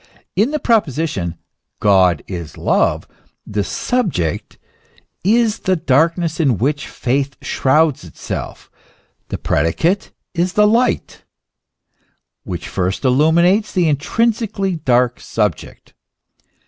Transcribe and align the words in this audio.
In 0.35 0.49
the 0.49 0.57
proposition" 0.57 1.35
God 1.79 2.23
is 2.25 2.57
love," 2.57 3.07
the 3.45 3.63
subject 3.63 4.57
is 5.23 5.59
the 5.59 5.75
darkness 5.75 6.39
in 6.39 6.57
which 6.57 6.87
faith 6.87 7.37
shrouds 7.43 8.03
itself; 8.03 8.71
the 9.27 9.37
predicate 9.37 10.09
is 10.33 10.53
the 10.53 10.65
light, 10.67 11.23
which 12.43 12.67
first 12.67 13.03
illu 13.03 13.31
minates 13.31 13.73
the 13.73 13.87
intrinsically 13.87 14.77
dark 14.77 15.19
subject. 15.19 15.93